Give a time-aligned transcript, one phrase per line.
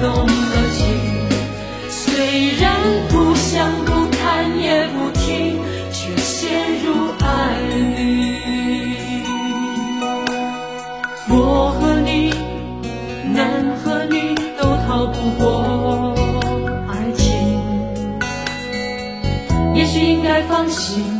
[0.00, 0.80] 动了情。
[1.90, 2.74] 虽然
[3.08, 5.60] 不想不看也不听，
[5.92, 7.26] 却陷入爱
[7.96, 8.00] 里。
[11.28, 12.34] 我和你，
[13.32, 16.14] 男和女都逃不过
[16.88, 17.60] 爱情。
[19.74, 21.19] 也许应该放心，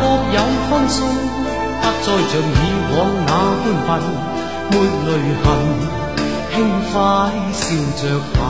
[0.00, 0.96] 各有分数，
[1.82, 2.62] 不再像以
[2.96, 3.32] 往那
[3.86, 3.90] 般笨，
[4.70, 4.74] 没
[5.06, 5.08] 泪
[5.42, 5.46] 痕，
[6.54, 6.56] 轻
[6.90, 6.92] 快
[7.52, 7.60] 笑
[8.00, 8.02] 着
[8.34, 8.40] 行。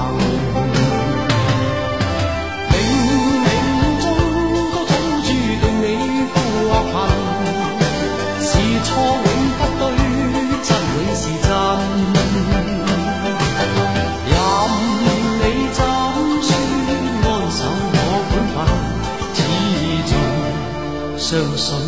[21.30, 21.78] 相信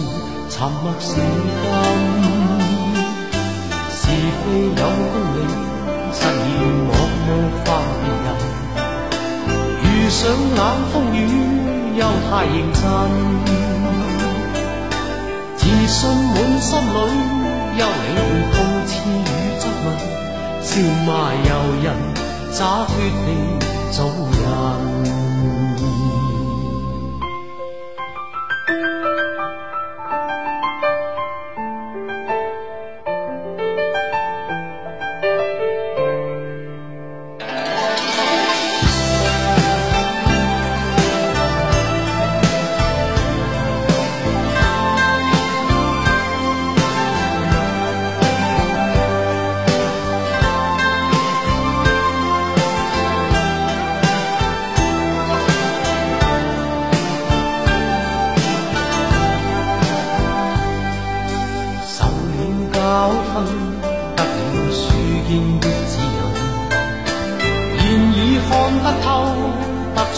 [0.48, 1.19] 沉默是金。
[3.91, 5.36] 是非有公理，
[6.12, 6.30] 实现
[6.86, 6.94] 莫
[7.26, 7.28] 冒
[7.64, 7.66] 犯
[7.98, 8.26] 别人。
[9.82, 10.60] 遇上冷
[10.92, 11.19] 风雨，
[11.98, 12.00] 又
[12.31, 12.81] 太认真。
[15.56, 16.97] 自信满心里，
[17.76, 17.82] 休理
[18.14, 18.16] 会
[18.52, 18.54] 讽
[18.86, 19.84] 刺与质问，
[20.62, 20.70] 笑
[21.04, 21.50] 骂由
[21.82, 21.84] 人，
[22.52, 22.94] 洒脱
[23.26, 23.28] 地
[23.91, 24.51] 做人。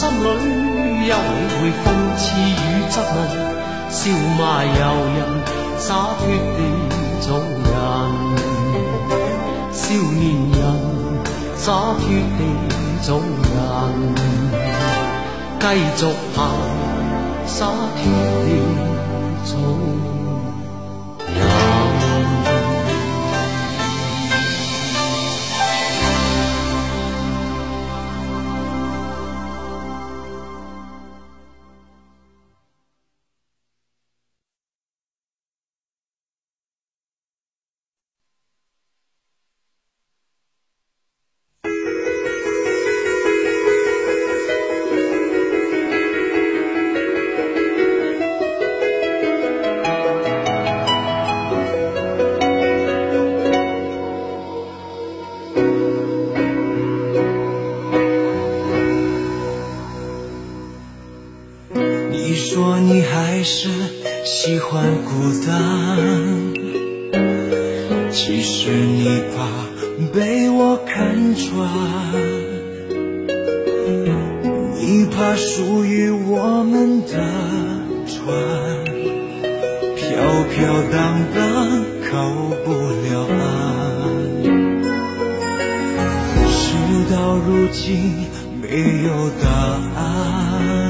[0.00, 0.24] 心裏，
[1.04, 1.12] 休理
[1.60, 1.84] 会讽
[2.16, 2.56] 刺与
[2.88, 3.16] 质问，
[3.90, 4.00] 笑
[4.38, 4.72] 骂由
[5.12, 5.20] 人，
[5.76, 6.24] 洒脱
[6.56, 6.58] 地
[7.20, 7.68] 做人。
[9.74, 10.58] 少年人，
[11.54, 11.66] 洒
[11.98, 12.02] 脱
[12.38, 12.40] 地
[13.02, 13.52] 做人，
[15.60, 15.64] 继
[15.98, 16.00] 续
[16.34, 16.38] 行，
[17.44, 18.00] 洒脱
[18.46, 18.48] 地
[19.44, 20.09] 做人。
[62.52, 63.68] 说你还是
[64.24, 65.10] 喜欢孤
[65.46, 65.52] 单，
[68.10, 69.46] 其实你怕
[70.12, 71.70] 被我看穿，
[74.80, 77.12] 你怕属于我们的
[78.08, 78.18] 船
[79.94, 80.08] 飘
[80.50, 81.38] 飘荡荡
[82.10, 82.10] 靠
[82.64, 82.72] 不
[83.06, 83.46] 了岸，
[86.50, 86.58] 事
[87.12, 88.26] 到如今
[88.60, 89.46] 没有答
[89.94, 90.89] 案。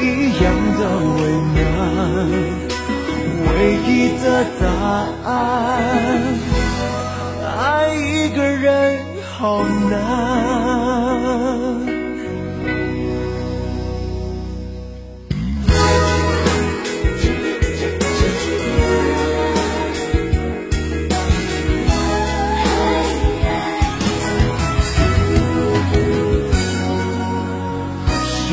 [0.00, 0.46] 一样
[0.78, 0.80] 的
[1.16, 1.20] 为
[1.54, 1.58] 难。
[3.50, 3.54] 唯
[3.84, 3.88] 一
[4.22, 4.24] 的
[4.60, 4.62] 答
[5.28, 5.30] 案，
[7.58, 7.58] 爱
[7.94, 8.66] 一个人
[9.36, 10.87] 好难。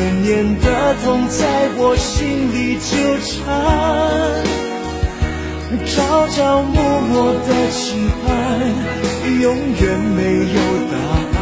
[0.00, 0.64] 思念的
[1.04, 3.36] 痛在我心里纠缠，
[5.84, 8.32] 朝朝暮暮的期盼，
[9.42, 10.18] 永远没
[10.56, 10.58] 有
[10.88, 10.96] 答
[11.36, 11.38] 案。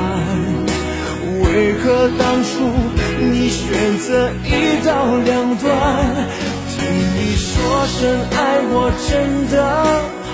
[1.45, 2.51] 为何当初
[3.21, 4.51] 你选择一
[4.85, 5.71] 刀两断？
[6.69, 6.83] 听
[7.15, 7.55] 你说
[7.87, 9.55] 声爱我真的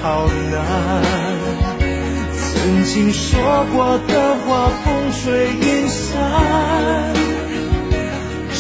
[0.00, 0.56] 好难。
[2.40, 3.28] 曾经说
[3.74, 7.13] 过的话，风吹云散。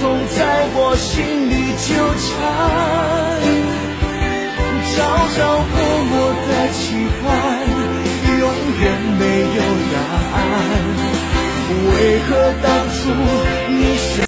[0.00, 0.02] 痛
[0.36, 0.38] 在
[0.74, 2.30] 我心里纠缠，
[4.92, 4.94] 朝
[5.34, 5.74] 朝暮
[6.08, 6.12] 暮
[6.46, 6.80] 的期
[7.20, 7.26] 盼，
[8.38, 8.42] 永
[8.80, 8.82] 远
[9.18, 9.22] 没
[9.56, 9.60] 有
[9.92, 9.96] 答
[10.32, 10.36] 案。
[11.72, 11.90] 为
[12.28, 12.30] 何
[12.62, 13.00] 当初
[13.68, 13.80] 你？